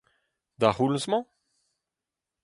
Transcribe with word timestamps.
D'ar 0.59 0.73
c'houlz-mañ? 0.77 1.23